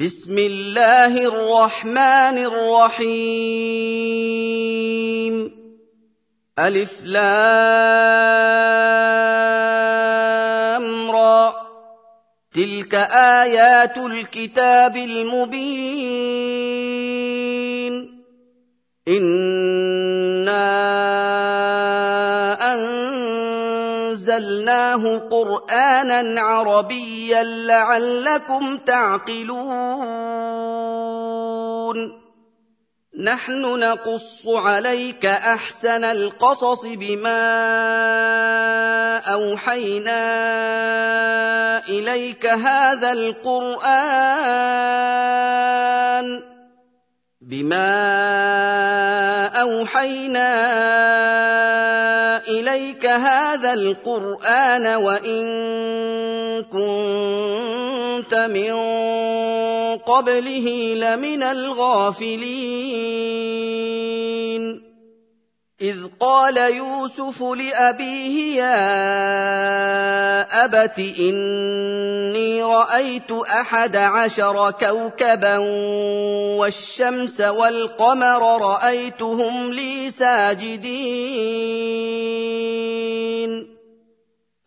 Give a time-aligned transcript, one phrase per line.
[0.00, 3.10] بسم الله الرحمن الرحيم.
[6.58, 7.40] ألف لام
[11.10, 11.52] را.
[12.54, 16.28] تلك آيات الكتاب المبين.
[24.38, 29.58] جعلناه قرآنا عربيا لعلكم تعقلون.
[33.18, 37.48] نحن نقص عليك أحسن القصص بما
[39.18, 40.22] أوحينا
[41.88, 43.88] إليك هذا القرآن.
[47.48, 47.88] بما
[49.46, 50.52] أوحينا
[52.48, 55.44] إليك هذا القرآن وإن
[56.68, 58.72] كنت من
[59.96, 62.48] قبله لمن الغافلين.
[65.82, 68.74] إذ قال يوسف لأبيه يا
[70.64, 75.58] أبت إني رأيت أحد عشر كوكبا
[76.58, 80.88] والشمس والقمر رأيتهم لي ساجدين.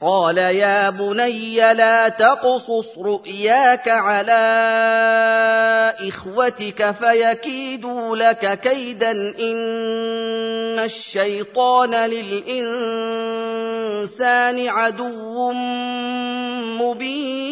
[0.02, 4.34] قال يا بني لا تقصص رؤياك على
[6.10, 12.58] إخوتك فيكيدوا لك كيدا إن الشيطان للإنسان
[14.68, 15.52] عدو
[16.82, 17.52] مبين.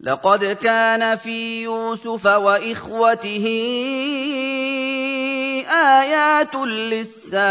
[0.00, 3.46] لقد كان في يوسف وإخوته
[5.68, 7.50] آيات للسائلين.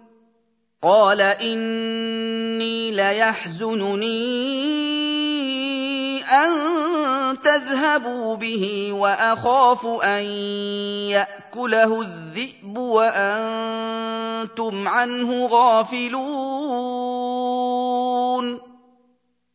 [0.83, 4.11] قال إني ليحزنني
[6.23, 6.51] أن
[7.43, 10.23] تذهبوا به وأخاف أن
[11.13, 13.87] يأكله الذئب وأنتم
[14.87, 16.21] عنه غافلون.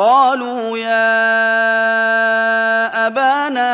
[0.00, 1.16] قالوا يا
[3.06, 3.72] أبانا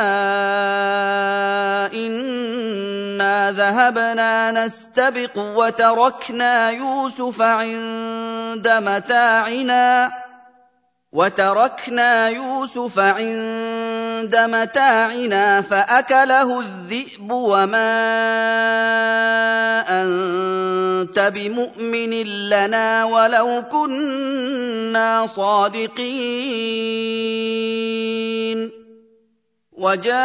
[1.94, 10.11] إنا ذهبنا نستبق وتركنا يوسف عند متاعنا.
[11.16, 17.96] وتركنا يوسف عند متاعنا فأكله الذئب وما
[19.88, 22.10] أنت بمؤمن
[22.48, 25.96] لنا ولو كنا صادقين.
[29.72, 30.16] وجاءوا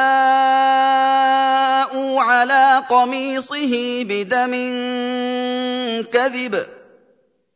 [2.22, 4.52] على قميصه بدم
[6.12, 6.81] كذب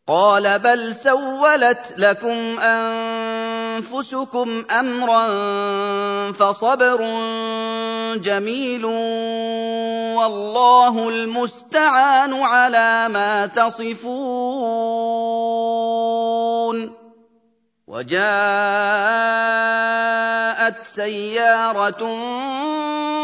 [0.07, 5.27] قال بل سولت لكم أنفسكم أمرا
[6.31, 6.97] فصبر
[8.15, 8.85] جميل
[10.15, 14.05] والله المستعان على ما تصفون
[17.87, 18.25] وجاءت
[20.87, 22.01] سيارة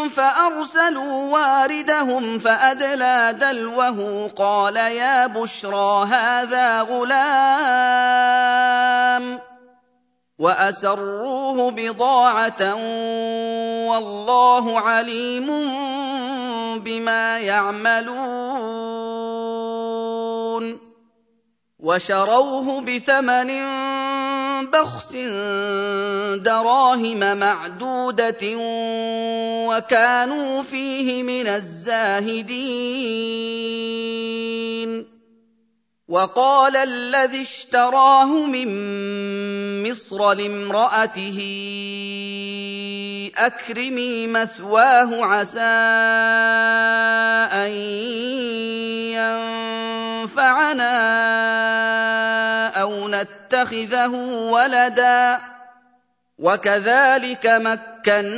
[0.10, 7.22] فأرسلوا واردهم فأدلى دلوه قال يا بشرى هذا غلام
[10.40, 12.76] وأسروه بضاعة
[13.90, 15.48] والله عليم
[16.80, 18.82] بما يعملون
[21.80, 23.50] وشروه بثمن
[24.66, 25.16] بخس
[26.36, 28.58] دراهم معدودة
[29.68, 32.62] وكانوا فيه من الزاهدين.
[36.12, 38.68] وقال الذي اشتراه من
[39.90, 41.40] مصر لامرأته
[43.38, 45.60] أكرمي مثواه عسى
[47.64, 47.72] أن
[50.28, 50.98] ينفعنا
[52.82, 54.16] أو نتخذه
[54.52, 55.40] ولدا.
[56.42, 58.32] وكذلك مكنا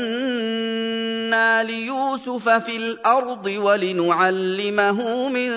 [1.64, 5.52] ليوسف في الأرض ولنعلمه من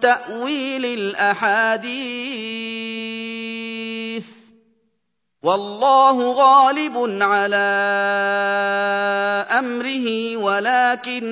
[0.00, 1.96] تأويل الأحاديث.
[5.42, 7.56] والله غالب على
[9.58, 11.24] أمره ولكن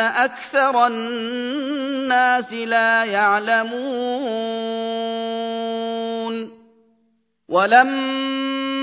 [0.00, 4.52] أكثر الناس لا يعلمون.
[7.48, 8.51] ولما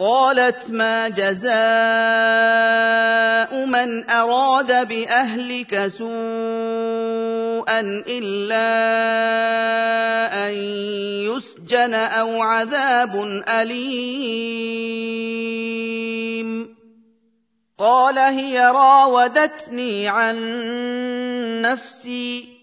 [0.00, 1.52] قالت ما جزاء
[3.66, 6.10] من أراد بأهلك سوءا
[8.08, 8.68] إلا
[10.48, 10.54] أن
[11.28, 14.40] يسجن أو عذاب أليم.
[17.78, 20.36] قال هي راودتني عن
[21.60, 22.60] نفسي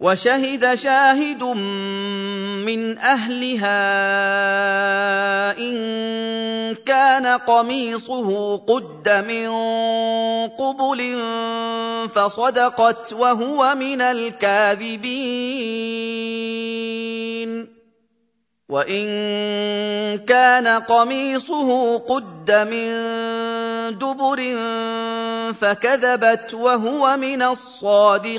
[0.00, 1.42] وشهد شاهد
[2.62, 3.78] من أهلها
[5.58, 6.37] إن
[6.74, 9.48] كان قميصه قد من
[10.48, 11.18] قبل
[12.14, 15.48] فصدقت وهو من الكاذبين.
[18.68, 19.08] وإن
[20.28, 22.88] كان قميصه قد من
[23.98, 24.56] دبر
[25.52, 28.38] فكذبت وهو من الصادقين.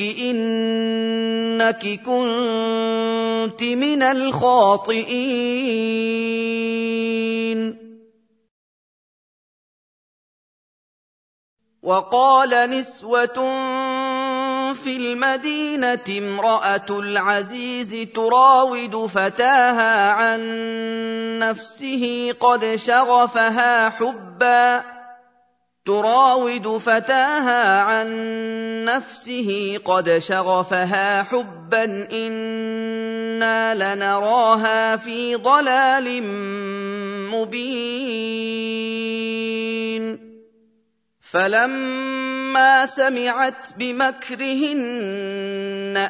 [0.00, 5.48] إنك كنت من الخاطئين.
[11.82, 13.34] وقال نسوة
[14.74, 20.40] في المدينة امرأة العزيز تراود فتاها عن
[21.38, 24.97] نفسه قد شغفها حبا
[25.88, 28.08] تراود فتاها عن
[28.84, 36.22] نفسه قد شغفها حبا إنا لنراها في ضلال
[37.32, 38.68] مبين.
[41.32, 42.17] فلما
[42.86, 45.28] سمعت بمكرهن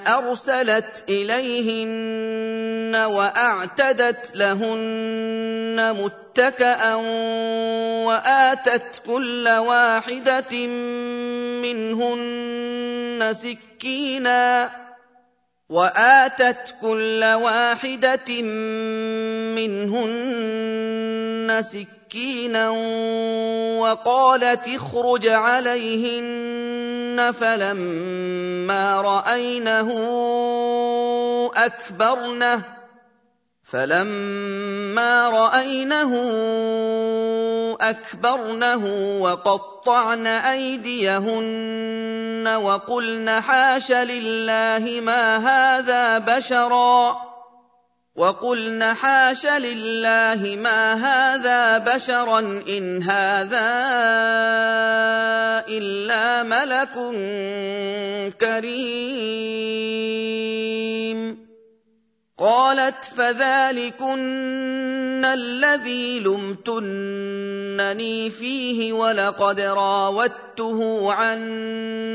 [0.06, 6.94] أرسلت إليهن وأعتدت لهن متكئا
[8.04, 10.66] وآتت كل واحدة
[11.62, 14.70] منهن سكينا
[15.68, 18.42] وآتت كل واحدة
[19.56, 21.97] منهن سكينا
[23.78, 29.90] وقالت اخرج عليهن فلما راينه
[31.56, 32.62] اكبرنه
[33.64, 36.12] فلما راينه
[37.80, 38.84] اكبرنه
[39.20, 41.78] وقطعن ايديهن
[42.62, 47.28] وقلن حاش لله ما هذا بشرا
[48.18, 53.70] وقلن حاش لله ما هذا بشرا إن هذا
[55.68, 56.94] إلا ملك
[58.40, 59.98] كريم.
[62.38, 71.38] قالت فذلكن الذي لمتنني فيه ولقد راودته عن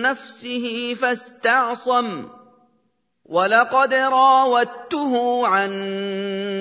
[0.01, 2.27] نفسه فاستعصم.
[3.33, 5.71] ولقد راودته عن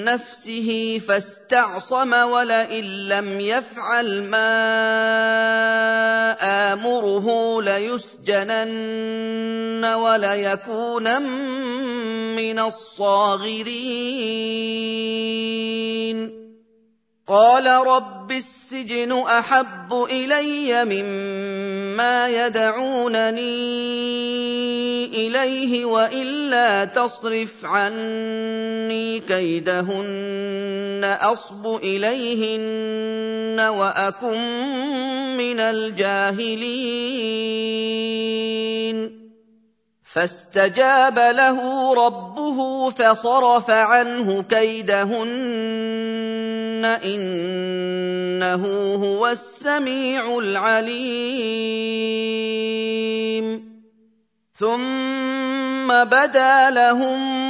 [0.05, 4.53] نفسه فاستعصم ولئن لم يفعل ما
[6.73, 8.75] امره ليسجنن
[9.85, 11.23] وليكونن
[12.37, 13.73] من الصاغرين
[17.29, 23.43] قال رب السجن أحب إلي مما يدعونني
[25.07, 34.39] إليه وإلا تصرف عني كيدهن أصب إليهن وأكن
[35.37, 36.83] من الجاهلين.
[40.15, 41.59] فاستجاب له
[42.07, 45.23] ربه فصرف عنه كيدهن
[47.05, 48.65] إنه
[48.95, 51.73] هو السميع العليم.
[54.61, 57.45] ثم بدا لهم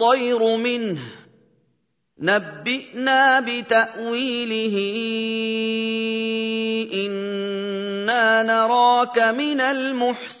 [0.00, 1.00] الطير منه.
[2.18, 4.76] نبئنا بتأويله.
[6.94, 10.40] إنا نراك من المحسنين.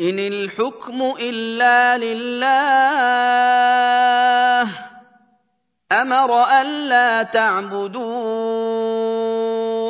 [0.00, 2.54] إن الحكم إلا لله.
[6.00, 8.04] أمر الا تعبدوا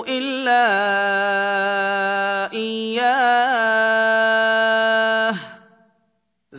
[0.08, 0.66] الا
[2.52, 3.74] اياه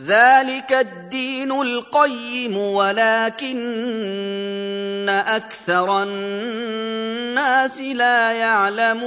[0.06, 3.56] ذلك الدين القيم ولكن
[5.08, 9.06] أكثر الناس لا يعلمون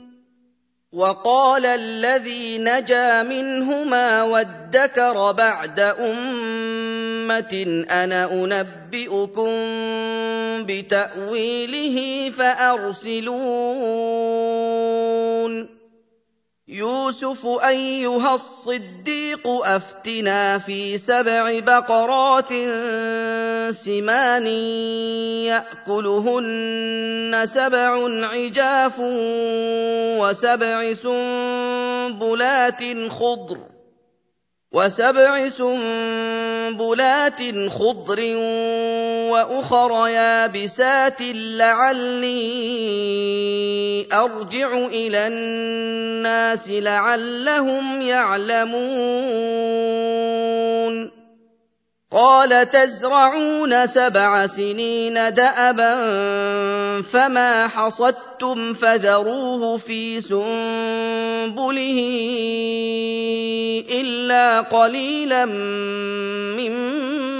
[0.91, 9.51] وقال الذي نجا منهما وادكر بعد أمة أنا أنبئكم
[10.67, 13.41] بتأويله فأرسلون.
[16.71, 22.53] يوسف أيها الصديق أفتنا في سبع بقرات
[23.75, 24.47] سمان
[25.51, 28.99] يأكلهن سبع عجاف
[30.19, 33.57] وسبع سنبلات خضر
[34.71, 38.19] وسبع سنبلات خضر
[39.31, 42.31] وأخر يابسات لعلي
[44.13, 49.51] أرجع إلى الناس لعلهم يعلمون.
[52.11, 55.95] قال تزرعون سبع سنين دأبا
[57.01, 61.99] فما حصدتم فذروه في سنبله
[63.91, 67.30] إلا قليلا مما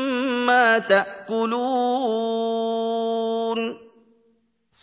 [0.78, 2.32] تاكلون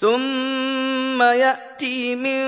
[0.00, 2.44] ثم ياتي من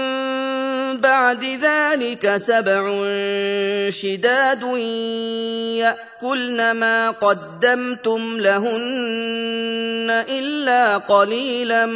[1.00, 2.82] بعد ذلك سبع
[3.90, 4.62] شداد
[5.82, 11.86] ياكلن ما قدمتم لهن الا قليلا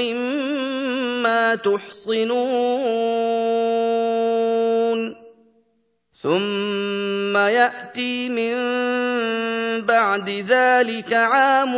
[0.00, 2.40] مما تحصنون
[6.22, 8.56] ثم ياتي من
[9.86, 11.72] بعد ذلك عام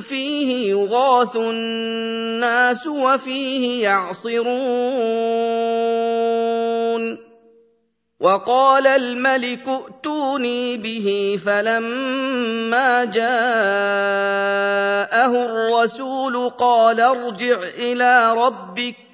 [0.00, 4.54] فيه يغاث الناس وفيه يعصرون
[8.20, 13.24] وقال الملك ائتوني به فلما جاءه
[15.44, 19.13] الرسول قال ارجع إلى ربك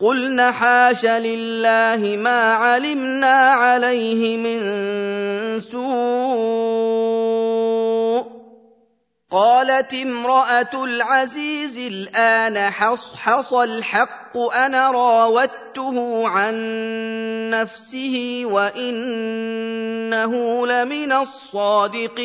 [0.00, 4.60] قلن حاش لله ما علمنا عليه من
[5.60, 7.06] سوء.
[9.30, 16.54] قالت امرأة العزيز الآن حصحص الحق أنا راودته عن
[17.50, 20.32] نفسه وإنه
[20.66, 22.16] لمن الصادقين.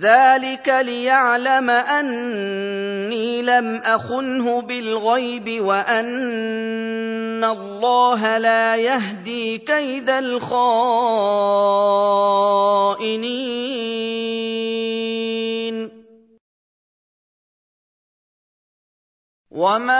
[0.00, 10.78] ذلك ليعلم اني لم اخنه بالغيب وان الله لا يهدي كيد الخائنين.
[19.50, 19.98] وما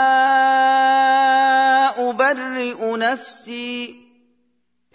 [2.09, 4.08] ابرئ نفسي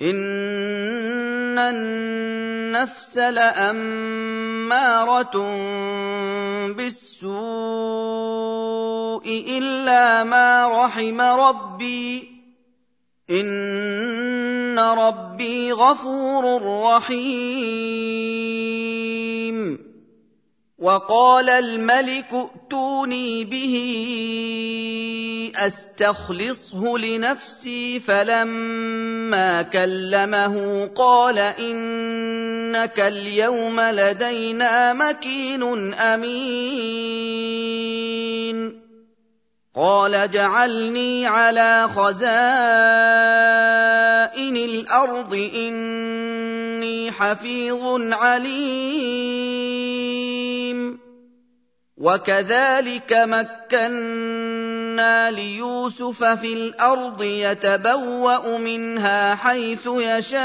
[0.03, 4.67] ان النفس لاماره
[6.73, 7.35] بالسوء
[9.59, 12.35] الا ما رحم ربي
[13.31, 18.25] ان ربي غفور رحيم
[20.79, 23.75] وقال الملك ائتوني به
[25.57, 36.85] أستخلصه لنفسي فلما كلمه قال إنك اليوم لدينا مكين أمين.
[39.77, 42.27] قال اجعلني على خزائن
[44.57, 49.35] الأرض إني حفيظ عليم.
[51.97, 54.31] وكذلك مكنا
[55.31, 60.45] ليوسف في الأرض يتبوأ منها حيث يشاء.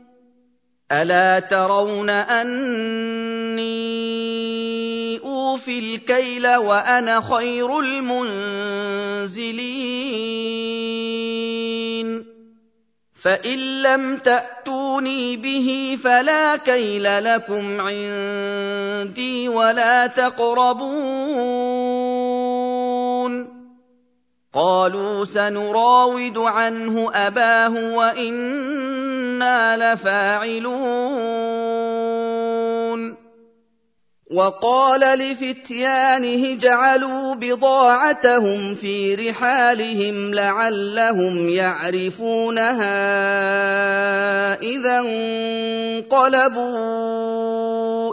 [0.91, 3.61] ألا ترون أني
[5.19, 9.11] أوفي الكيل وأنا خير المنزلين؟
[13.21, 21.41] فإن لم تأتوني به فلا كيل لكم عندي ولا تقربون.
[24.53, 31.51] قالوا سنراود عنه أباه وإنا لفاعلون.
[34.31, 42.91] وقال لفتيانه جعلوا بضاعتهم في رحالهم لعلهم يعرفونها
[44.61, 44.99] إذا
[46.09, 46.55] انقلبوا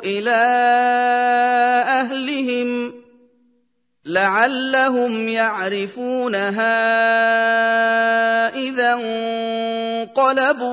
[0.03, 0.40] إلى
[1.87, 2.97] أهلهم.
[4.09, 6.79] لعلهم يعرفونها
[8.57, 8.92] اذا
[10.12, 10.73] انقلبوا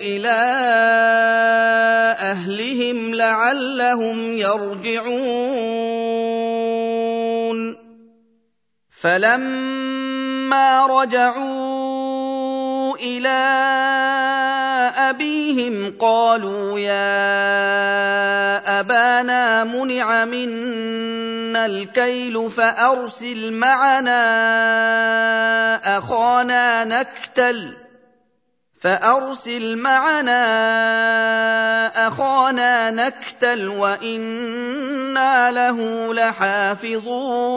[0.00, 0.38] إلى
[2.20, 5.36] اهلهم لعلهم يرجعون
[8.90, 12.16] فلما رجعوا
[12.96, 13.36] إلى
[15.10, 17.00] ابيهم قالوا يا
[18.80, 24.16] ابانا منع منا الكيل فارسل معنا
[25.98, 27.72] اخانا نكتل
[28.80, 30.36] فارسل معنا
[32.08, 37.56] اخانا نكتل وأنا له لحافظون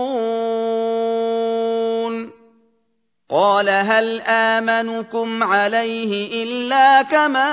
[3.31, 7.49] قال هل آمنكم عليه إلا كما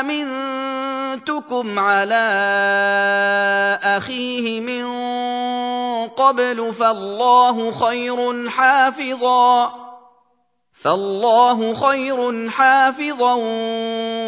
[0.00, 2.28] أمنتكم على
[3.82, 4.86] أخيه من
[6.08, 9.72] قبل فالله خير حافظا
[10.74, 13.34] فالله خير حافظا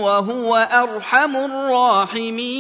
[0.03, 2.51] وهو أرحم الراحمين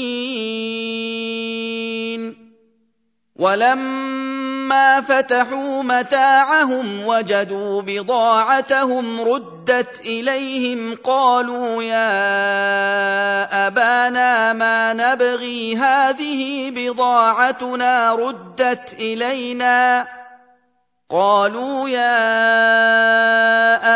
[3.36, 4.59] ولما
[5.00, 12.06] فتحوا متاعهم وجدوا بضاعتهم ردت اليهم قالوا يا
[13.66, 20.06] ابانا ما نبغي هذه بضاعتنا ردت الينا
[21.10, 22.36] قالوا يا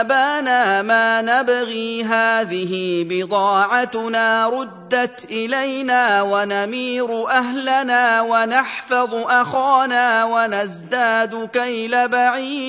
[0.00, 12.64] أبانا ما نبغي هذه بضاعتنا ردت إلينا ونمير أهلنا ونحفظ أخانا ونزداد كيل بعير.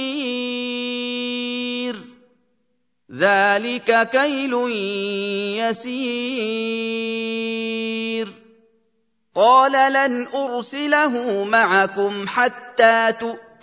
[3.17, 4.53] ذلك كيل
[5.71, 6.85] يسير.
[9.35, 13.44] قال لن أرسله معكم حتى تؤمنوا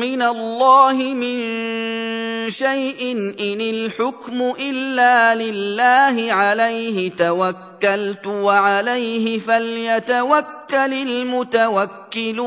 [0.00, 1.40] من الله من
[2.50, 12.46] شيء إن الحكم إلا لله عليه توكلت وعليه فليتوكل المتوكلون.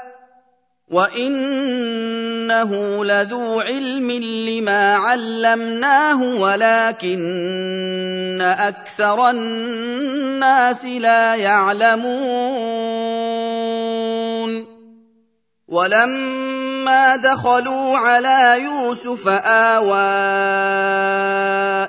[0.91, 2.71] وانه
[3.05, 7.21] لذو علم لما علمناه ولكن
[8.41, 12.51] أكثر الناس لا يعلمون
[15.67, 16.70] ولما
[17.15, 20.11] دخلوا على يوسف آوى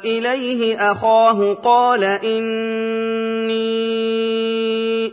[0.04, 3.62] إليه أخاه قال إني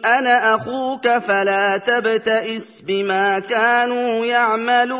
[0.05, 4.99] أنا أخوك فلا تبتئس بما كانوا يعملون.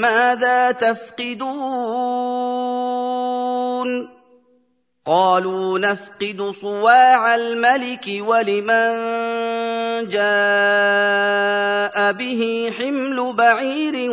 [0.00, 1.50] ماذا تفقدون
[5.06, 8.90] قالوا نفقد صواع الملك ولمن
[10.08, 14.10] جاء به حمل بعير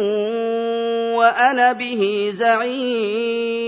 [1.18, 3.68] وأنا به زعيم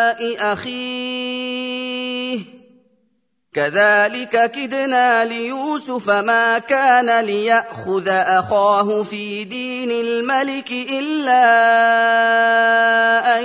[0.39, 2.11] أخيه.
[3.53, 11.43] كذلك كدنا ليوسف ما كان ليأخذ أخاه في دين الملك إلا
[13.39, 13.43] أن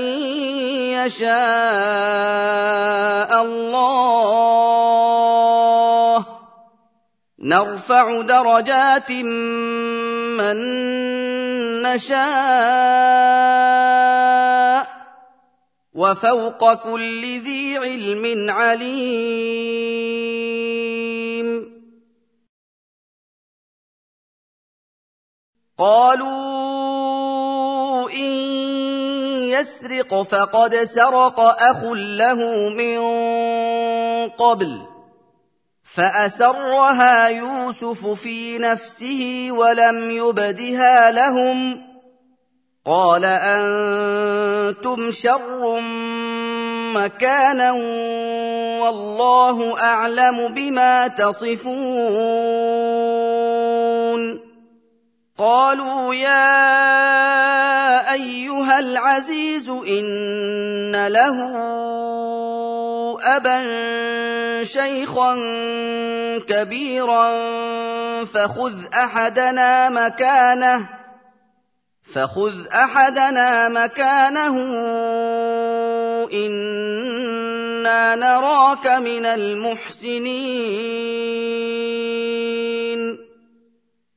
[1.06, 1.32] يشاء
[3.42, 4.26] الله.
[7.38, 10.56] نرفع درجات من
[11.82, 13.16] نشاء.
[15.96, 19.86] وفوق كل ذي علم عليم.
[25.78, 26.26] قالوا
[28.10, 28.32] إن
[29.48, 32.98] يسرق فقد سرق أخ له من
[34.28, 34.80] قبل
[35.84, 41.95] فأسرها يوسف في نفسه ولم يبدها لهم.
[42.86, 45.80] قال أنتم شر
[46.94, 47.72] مكانا
[48.82, 51.66] والله أعلم بما تصفون.
[55.38, 56.52] قالوا يا
[58.12, 61.36] أيها العزيز إن له
[63.36, 63.64] أبا
[64.64, 65.36] شيخا
[66.48, 67.30] كبيرا
[68.24, 70.86] فخذ أحدنا مكانه
[72.16, 74.56] فخذ أحدنا مكانه.
[76.32, 80.26] إنا نراك من المحسنين.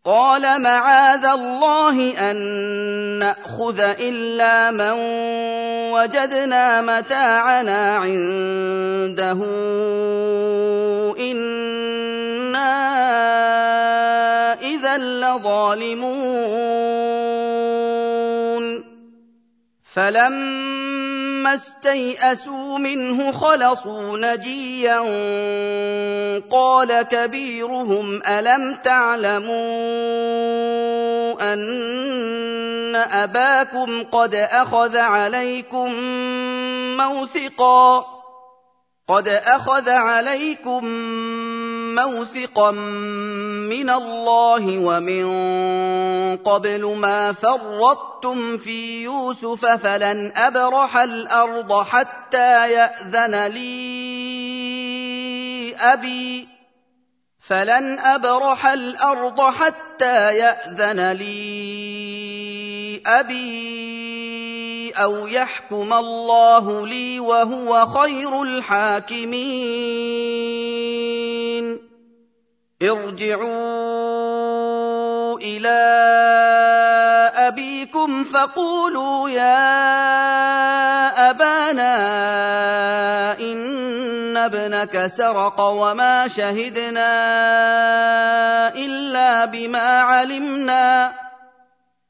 [0.05, 2.37] قال معاذ الله أن
[3.19, 4.91] نأخذ إلا من
[5.91, 9.39] وجدنا متاعنا عنده.
[11.19, 12.69] إنا
[14.61, 16.78] إذا لظالمون.
[19.99, 24.99] فلما استيئسوا منه خلصوا نجيا
[26.51, 29.53] قال كبيرهم الم تعلموا
[31.53, 35.93] ان اباكم قد اخذ عليكم
[36.97, 38.18] موثقا
[39.09, 40.85] قد أخذ عليكم
[41.95, 45.25] موثقا من الله ومن
[46.37, 53.69] قبل ما فرطتم في يوسف فلن أبرح الأرض حتى يأذن لي
[55.79, 56.47] أبي
[57.39, 63.78] فلن أبرح الأرض حتى يأذن لي أبي
[65.03, 69.39] أو يحكم الله لي وهو خير الحاكمين
[72.81, 73.99] ارجعوا
[75.39, 75.79] إلى
[77.35, 79.59] ابيكم فقولوا يا
[81.29, 81.95] ابانا
[83.39, 87.09] ان ابنك سرق وما شهدنا
[88.75, 91.13] الا بما علمنا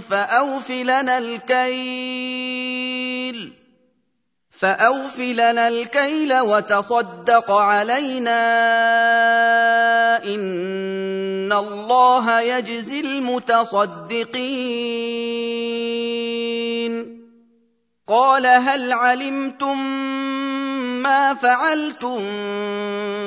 [0.00, 2.80] فأوف لنا الكيل.
[4.50, 8.40] فأوف لنا الكيل وتصدق علينا
[10.24, 14.40] إن الله يجزي المتصدقين.
[18.08, 19.78] قال هل علمتم
[21.02, 22.18] ما فعلتم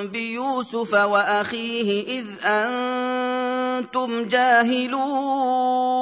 [0.08, 5.94] بيوسف وأخيه إذ أنتم جاهلون.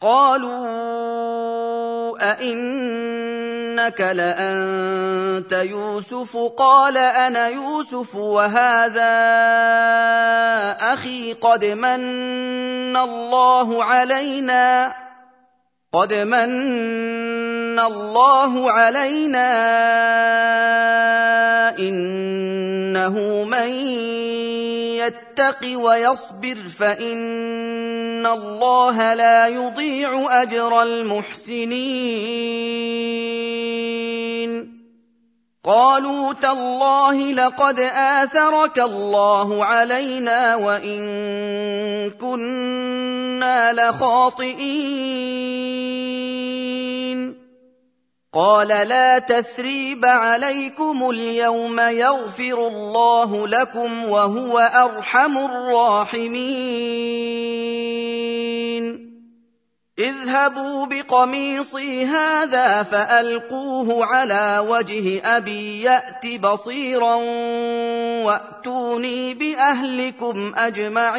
[0.00, 1.18] قالوا
[2.30, 9.18] أئنك لأنت يوسف؟ قال أنا يوسف وهذا
[10.80, 15.07] أخي قد من الله علينا.
[15.92, 19.48] قد من الله علينا
[21.78, 23.68] إنه من
[25.00, 31.98] يتق ويصبر فإن الله لا يضيع أجر المحسنين.
[35.64, 41.00] قالوا تالله لقد آثرك الله علينا وإن
[42.10, 45.08] كنا لخاطئين.
[48.34, 56.28] قال لا تثريب عليكم اليوم يغفر الله لكم وهو أرحم الراحمين.
[59.98, 67.14] اذهبوا بقميصي هذا فألقوه على وجه أبي يأت بصيرا
[68.24, 71.18] وأتوني بأهلكم أجمعين.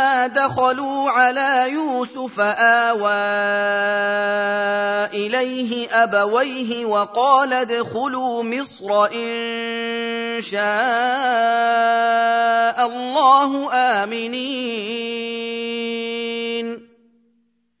[0.00, 3.12] فلما دخلوا على يوسف آوى
[5.12, 10.60] إليه أبويه وقال ادخلوا مصر إن شاء
[12.86, 15.20] الله آمنين.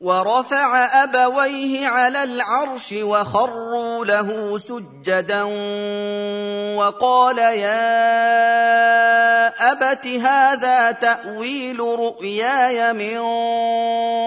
[0.00, 5.42] ورفع أبويه على العرش وخروا له سجدا
[6.76, 7.90] وقال يا
[9.72, 13.20] أبت هذا تأويل رؤياي من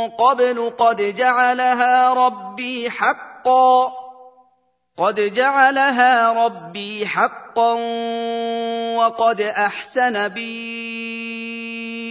[0.10, 3.94] قبل قد جعلها ربي حقا
[4.98, 7.74] قد جعلها ربي حقا
[8.96, 11.63] وقد أحسن بي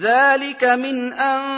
[0.00, 1.54] ذلك من انباء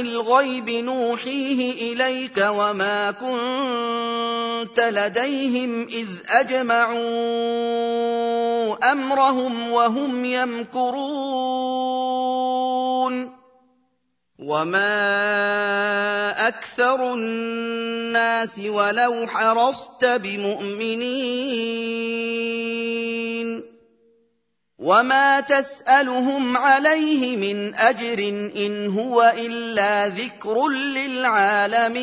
[0.00, 7.00] الغيب نوحيه اليك وما كنت لديهم اذ اجمعوا
[8.92, 11.70] امرهم وهم يمكرون
[14.38, 14.88] وما
[16.48, 21.70] أكثر الناس ولو حرصت بمؤمنين
[24.80, 28.18] وما تسالهم عليه من اجر
[28.56, 32.00] ان هو الا ذكر للعالمين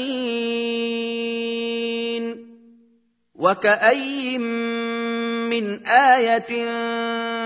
[3.35, 4.41] وكاين
[5.49, 6.39] من إيه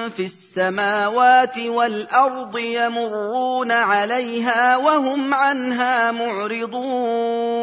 [0.09, 7.61] في السماوات والارض يمرون عليها وهم عنها معرضون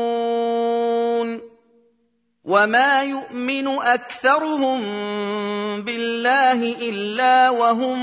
[2.48, 4.80] وما يؤمن اكثرهم
[5.84, 7.98] بالله الا وهم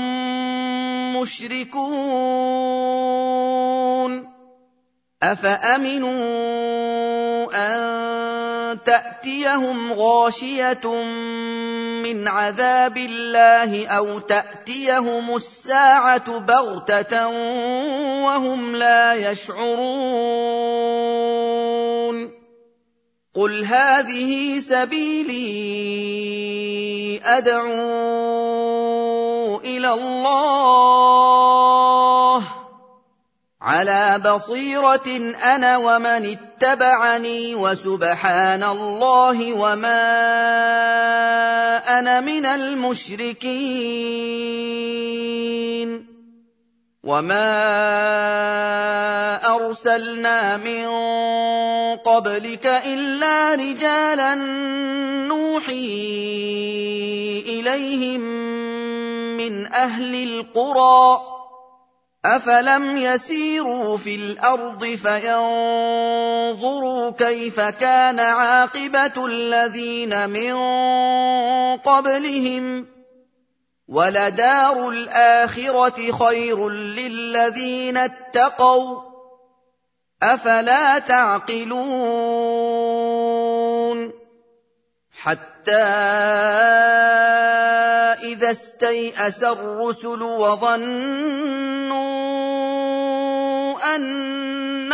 [1.18, 2.76] مشركون
[5.22, 6.14] افامنوا
[7.54, 10.86] ان تاتيهم غاشيه
[12.06, 17.26] من عذاب الله أو تاتيهم الساعة بغته
[18.22, 20.46] وهم لا يشعرون
[23.36, 25.36] قل هذه سبيلي
[27.24, 27.76] ادعو
[29.60, 30.96] إلى الله
[33.62, 40.06] على بصيره أنا ومن اتبعني وسبحان الله وما
[41.98, 43.46] أنا من المشركين
[47.06, 47.46] وما
[49.54, 50.86] ارسلنا من
[52.02, 54.34] قبلك الا رجالا
[55.30, 55.86] نوحي
[57.46, 58.20] اليهم
[59.38, 61.20] من أهل القرى
[62.24, 65.90] افلم يسيروا في الأرض فينظروا
[67.10, 70.56] كيف كان عاقبه الذين من
[71.76, 72.95] قبلهم
[73.88, 79.02] ولدار الاخره خير للذين اتقوا
[80.22, 81.76] أفلا تعقلون
[85.12, 85.82] حتى
[88.22, 91.96] إذا استيأس الرسل وظنوا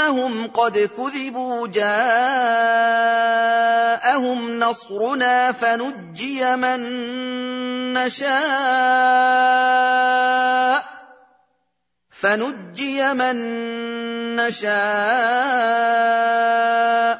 [0.03, 1.88] إنهم قد كذبوا جاءهم
[4.59, 6.80] نصرنا فنجي من
[7.94, 8.32] نشاء
[12.11, 13.36] فنجي من
[14.36, 14.72] نشاء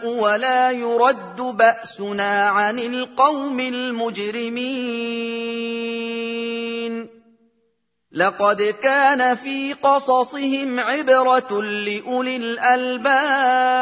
[0.07, 4.63] ولا يرد بأسنا عن القوم المجرمين
[8.15, 13.73] لقد كان في قصصهم عبرة لأولي الألباب.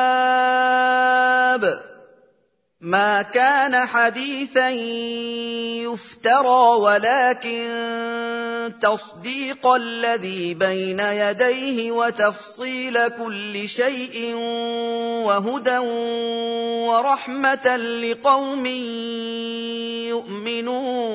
[2.80, 4.70] ما كان حديثا
[5.84, 7.66] يفترى ولكن
[8.82, 14.34] تصديق الذي بين يديه وتفصيل كل شيء
[15.24, 15.78] وهدى
[16.88, 18.66] ورحمة لقوم
[20.06, 21.10] يؤمنون.